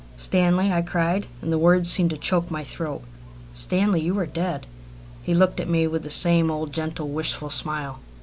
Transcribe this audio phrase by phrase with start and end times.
[0.17, 3.03] "Stanley!" I cried, and the words seemed to choke my throat
[3.53, 4.65] "Stanley, you are dead."
[5.21, 7.99] He looked at me with the same old gentle, wistful smile.